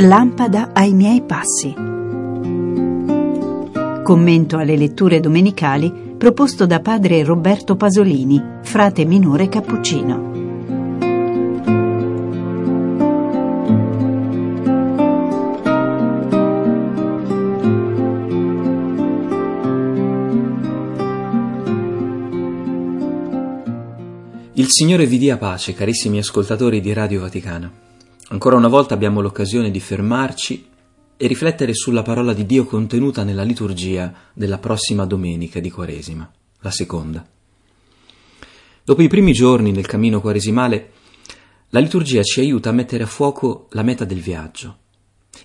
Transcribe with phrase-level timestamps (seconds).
[0.00, 1.74] Lampada ai miei passi.
[4.04, 10.36] Commento alle letture domenicali proposto da padre Roberto Pasolini, frate minore cappuccino.
[24.52, 27.87] Il Signore vi dia pace, carissimi ascoltatori di Radio Vaticana.
[28.30, 30.68] Ancora una volta abbiamo l'occasione di fermarci
[31.16, 36.70] e riflettere sulla parola di Dio contenuta nella liturgia della prossima domenica di Quaresima, la
[36.70, 37.26] seconda.
[38.84, 40.92] Dopo i primi giorni nel cammino quaresimale,
[41.70, 44.76] la liturgia ci aiuta a mettere a fuoco la meta del viaggio,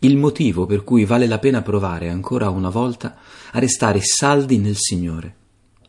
[0.00, 3.16] il motivo per cui vale la pena provare ancora una volta
[3.50, 5.34] a restare saldi nel Signore,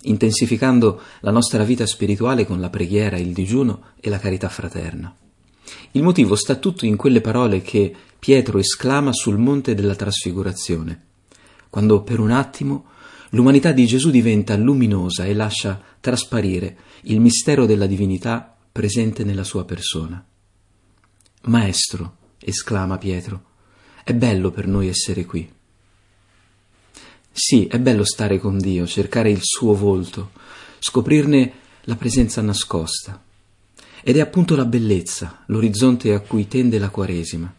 [0.02, 5.16] intensificando la nostra vita spirituale con la preghiera, il digiuno e la carità fraterna.
[5.92, 11.02] Il motivo sta tutto in quelle parole che Pietro esclama sul monte della trasfigurazione,
[11.70, 12.86] quando per un attimo
[13.30, 19.66] l'umanità di Gesù diventa luminosa e lascia trasparire il mistero della divinità presente nella sua
[19.66, 20.24] persona.
[21.44, 23.44] Maestro, esclama Pietro,
[24.04, 25.50] è bello per noi essere qui.
[27.32, 30.32] Sì, è bello stare con Dio, cercare il suo volto,
[30.80, 31.54] scoprirne
[31.84, 33.22] la presenza nascosta.
[34.02, 37.54] Ed è appunto la bellezza, l'orizzonte a cui tende la Quaresima,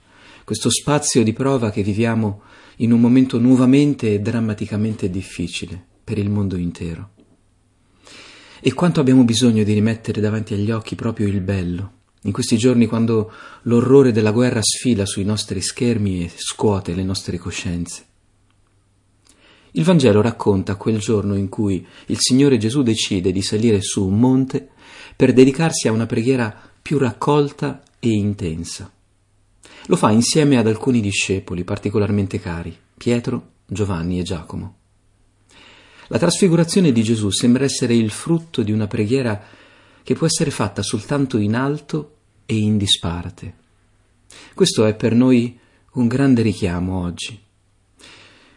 [0.45, 2.43] questo spazio di prova che viviamo
[2.77, 7.11] in un momento nuovamente e drammaticamente difficile per il mondo intero.
[8.61, 12.87] E quanto abbiamo bisogno di rimettere davanti agli occhi proprio il bello, in questi giorni
[12.87, 13.33] quando
[13.63, 18.05] l'orrore della guerra sfila sui nostri schermi e scuote le nostre coscienze.
[19.73, 24.19] Il Vangelo racconta quel giorno in cui il Signore Gesù decide di salire su un
[24.19, 24.71] monte
[25.21, 28.91] per dedicarsi a una preghiera più raccolta e intensa.
[29.85, 34.77] Lo fa insieme ad alcuni discepoli particolarmente cari, Pietro, Giovanni e Giacomo.
[36.07, 39.45] La trasfigurazione di Gesù sembra essere il frutto di una preghiera
[40.03, 42.15] che può essere fatta soltanto in alto
[42.47, 43.55] e in disparte.
[44.55, 45.59] Questo è per noi
[45.97, 47.39] un grande richiamo oggi.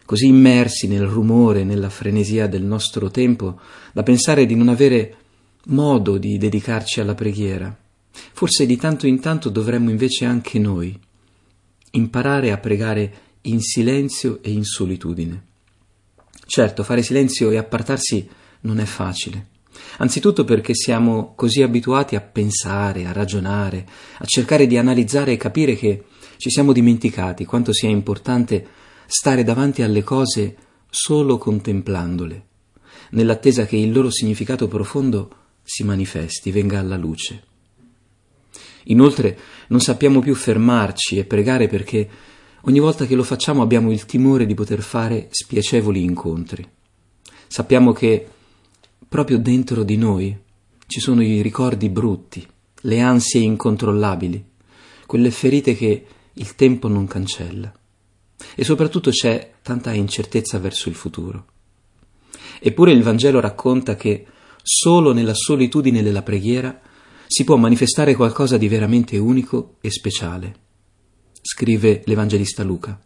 [0.06, 3.60] Così immersi nel rumore, nella frenesia del nostro tempo,
[3.92, 5.16] da pensare di non avere
[5.66, 7.76] modo di dedicarci alla preghiera.
[8.10, 10.98] Forse di tanto in tanto dovremmo invece anche noi
[11.92, 15.46] imparare a pregare in silenzio e in solitudine.
[16.46, 18.28] Certo, fare silenzio e appartarsi
[18.62, 19.48] non è facile.
[19.98, 23.86] Anzitutto perché siamo così abituati a pensare, a ragionare,
[24.18, 26.04] a cercare di analizzare e capire che
[26.36, 28.66] ci siamo dimenticati quanto sia importante
[29.06, 30.56] stare davanti alle cose
[30.90, 32.46] solo contemplandole,
[33.10, 37.42] nell'attesa che il loro significato profondo si manifesti, venga alla luce.
[38.84, 39.38] Inoltre
[39.68, 42.08] non sappiamo più fermarci e pregare perché
[42.62, 46.68] ogni volta che lo facciamo abbiamo il timore di poter fare spiacevoli incontri.
[47.46, 48.28] Sappiamo che
[49.08, 50.36] proprio dentro di noi
[50.86, 52.46] ci sono i ricordi brutti,
[52.82, 54.44] le ansie incontrollabili,
[55.06, 57.72] quelle ferite che il tempo non cancella.
[58.54, 61.46] E soprattutto c'è tanta incertezza verso il futuro.
[62.60, 64.26] Eppure il Vangelo racconta che
[64.66, 66.80] Solo nella solitudine della preghiera
[67.26, 70.54] si può manifestare qualcosa di veramente unico e speciale.
[71.42, 72.98] Scrive l'Evangelista Luca.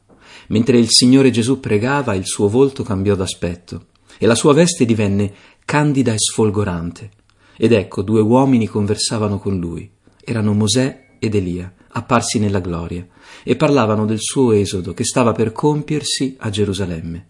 [0.50, 3.86] Mentre il Signore Gesù pregava, il suo volto cambiò d'aspetto
[4.18, 7.10] e la sua veste divenne candida e sfolgorante.
[7.56, 9.90] Ed ecco, due uomini conversavano con lui.
[10.24, 13.04] Erano Mosè ed Elia, apparsi nella gloria,
[13.42, 17.28] e parlavano del suo esodo che stava per compiersi a Gerusalemme.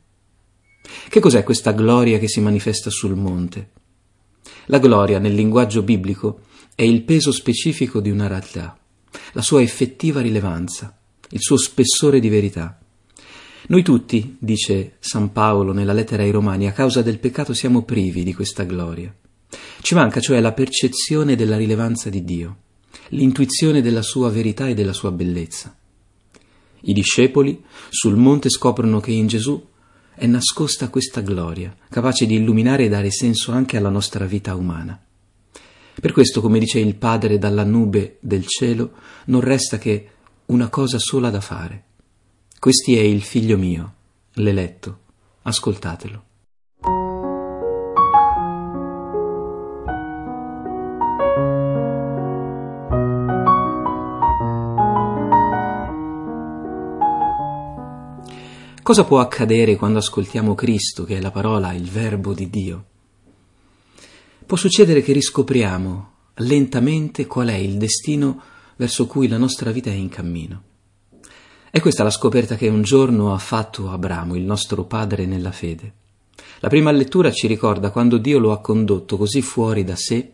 [1.09, 3.71] Che cos'è questa gloria che si manifesta sul monte?
[4.71, 6.41] La gloria, nel linguaggio biblico,
[6.75, 8.79] è il peso specifico di una realtà,
[9.33, 10.95] la sua effettiva rilevanza,
[11.31, 12.79] il suo spessore di verità.
[13.69, 18.23] Noi tutti, dice San Paolo nella lettera ai Romani, a causa del peccato siamo privi
[18.23, 19.15] di questa gloria.
[19.81, 22.57] Ci manca cioè la percezione della rilevanza di Dio,
[23.09, 25.75] l'intuizione della sua verità e della sua bellezza.
[26.83, 29.67] I discepoli sul monte scoprono che in Gesù
[30.19, 35.01] è nascosta questa gloria, capace di illuminare e dare senso anche alla nostra vita umana.
[36.01, 38.93] Per questo, come dice il Padre dalla nube del cielo,
[39.27, 40.09] non resta che
[40.47, 41.85] una cosa sola da fare.
[42.59, 43.95] Questi è il figlio mio,
[44.35, 44.99] l'eletto.
[45.43, 46.28] Ascoltatelo.
[58.89, 62.85] Cosa può accadere quando ascoltiamo Cristo, che è la parola, il verbo di Dio?
[64.47, 68.41] Può succedere che riscopriamo lentamente qual è il destino
[68.77, 70.63] verso cui la nostra vita è in cammino.
[71.71, 75.93] È questa la scoperta che un giorno ha fatto Abramo, il nostro padre nella fede.
[76.61, 80.33] La prima lettura ci ricorda quando Dio lo ha condotto così fuori da sé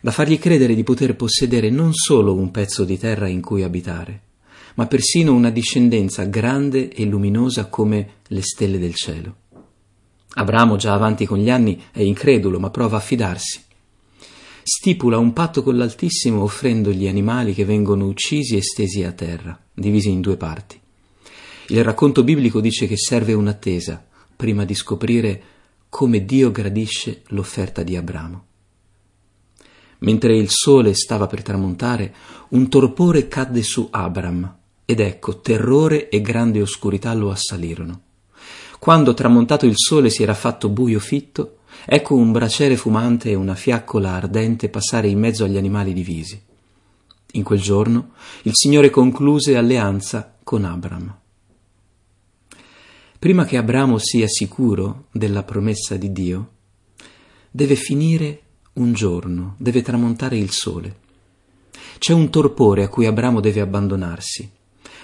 [0.00, 4.22] da fargli credere di poter possedere non solo un pezzo di terra in cui abitare,
[4.74, 9.36] ma persino una discendenza grande e luminosa come le stelle del cielo.
[10.34, 13.60] Abramo, già avanti con gli anni, è incredulo, ma prova a fidarsi.
[14.62, 19.58] Stipula un patto con l'Altissimo offrendo gli animali che vengono uccisi e stesi a terra,
[19.74, 20.80] divisi in due parti.
[21.68, 24.04] Il racconto biblico dice che serve un'attesa
[24.34, 25.42] prima di scoprire
[25.88, 28.46] come Dio gradisce l'offerta di Abramo.
[29.98, 32.14] Mentre il sole stava per tramontare,
[32.50, 34.56] un torpore cadde su Abram,
[34.92, 38.00] ed ecco terrore e grande oscurità lo assalirono.
[38.78, 43.54] Quando tramontato il sole si era fatto buio fitto, ecco un braciere fumante e una
[43.54, 46.40] fiaccola ardente passare in mezzo agli animali divisi.
[47.32, 48.10] In quel giorno
[48.42, 51.16] il Signore concluse alleanza con Abram.
[53.18, 56.50] Prima che Abramo sia sicuro della promessa di Dio,
[57.50, 58.40] deve finire
[58.74, 60.96] un giorno, deve tramontare il sole.
[61.98, 64.50] C'è un torpore a cui Abramo deve abbandonarsi,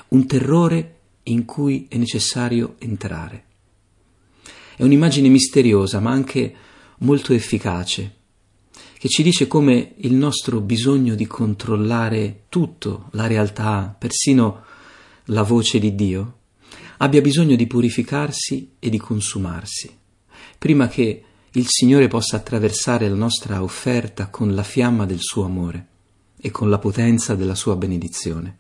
[0.09, 3.45] un terrore in cui è necessario entrare.
[4.77, 6.55] È un'immagine misteriosa, ma anche
[6.99, 8.15] molto efficace,
[8.99, 14.65] che ci dice come il nostro bisogno di controllare tutto, la realtà, persino
[15.27, 16.39] la voce di Dio,
[16.99, 19.97] abbia bisogno di purificarsi e di consumarsi,
[20.59, 21.23] prima che
[21.53, 25.87] il Signore possa attraversare la nostra offerta con la fiamma del suo amore
[26.41, 28.59] e con la potenza della sua benedizione.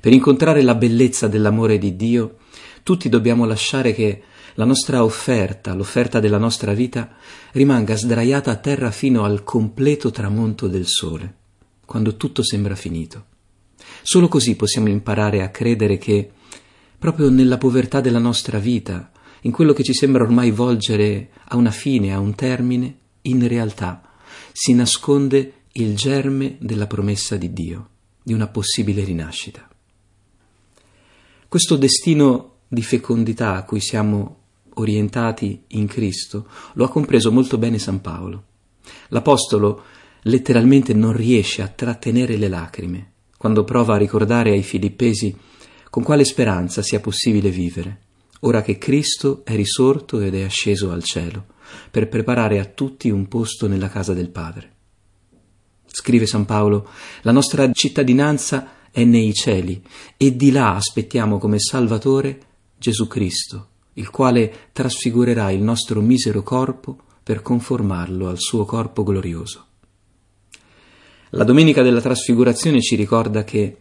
[0.00, 2.36] Per incontrare la bellezza dell'amore di Dio,
[2.82, 4.22] tutti dobbiamo lasciare che
[4.54, 7.16] la nostra offerta, l'offerta della nostra vita,
[7.52, 11.34] rimanga sdraiata a terra fino al completo tramonto del sole,
[11.84, 13.26] quando tutto sembra finito.
[14.02, 16.30] Solo così possiamo imparare a credere che,
[16.98, 19.10] proprio nella povertà della nostra vita,
[19.42, 24.02] in quello che ci sembra ormai volgere a una fine, a un termine, in realtà
[24.52, 27.88] si nasconde il germe della promessa di Dio,
[28.22, 29.69] di una possibile rinascita.
[31.50, 34.36] Questo destino di fecondità a cui siamo
[34.74, 38.44] orientati in Cristo lo ha compreso molto bene San Paolo.
[39.08, 39.82] L'Apostolo
[40.22, 45.36] letteralmente non riesce a trattenere le lacrime quando prova a ricordare ai filippesi
[45.90, 48.02] con quale speranza sia possibile vivere
[48.42, 51.46] ora che Cristo è risorto ed è asceso al cielo,
[51.90, 54.74] per preparare a tutti un posto nella casa del Padre.
[55.84, 56.88] Scrive San Paolo,
[57.22, 59.82] la nostra cittadinanza è nei cieli
[60.16, 62.40] e di là aspettiamo come Salvatore
[62.76, 69.66] Gesù Cristo, il quale trasfigurerà il nostro misero corpo per conformarlo al suo corpo glorioso.
[71.30, 73.76] La domenica della trasfigurazione ci ricorda che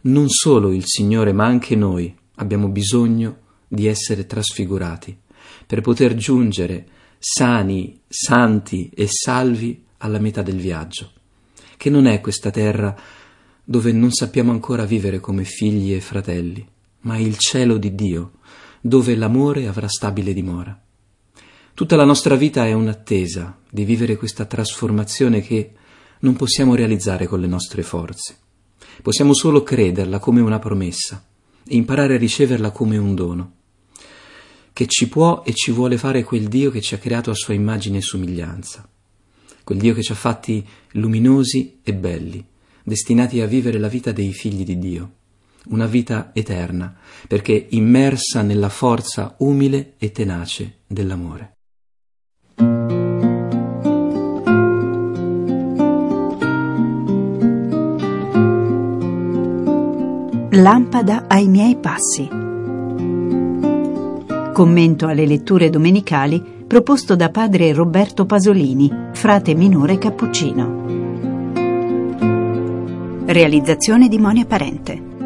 [0.00, 3.36] non solo il Signore ma anche noi abbiamo bisogno
[3.68, 5.16] di essere trasfigurati,
[5.66, 6.86] per poter giungere
[7.18, 11.12] sani, santi e salvi alla metà del viaggio,
[11.76, 12.96] che non è questa terra
[13.70, 16.66] dove non sappiamo ancora vivere come figli e fratelli,
[17.00, 18.38] ma il cielo di Dio,
[18.80, 20.80] dove l'amore avrà stabile dimora.
[21.74, 25.72] Tutta la nostra vita è un'attesa di vivere questa trasformazione che
[26.20, 28.38] non possiamo realizzare con le nostre forze.
[29.02, 31.22] Possiamo solo crederla come una promessa
[31.66, 33.52] e imparare a riceverla come un dono
[34.72, 37.52] che ci può e ci vuole fare quel Dio che ci ha creato a sua
[37.52, 38.88] immagine e somiglianza,
[39.62, 42.42] quel Dio che ci ha fatti luminosi e belli,
[42.88, 45.10] destinati a vivere la vita dei figli di Dio,
[45.68, 46.96] una vita eterna,
[47.28, 51.52] perché immersa nella forza umile e tenace dell'amore.
[60.50, 62.46] Lampada ai miei passi
[64.58, 70.77] Commento alle letture domenicali proposto da padre Roberto Pasolini, frate minore cappuccino.
[73.30, 75.17] Realizzazione di Monia Parente.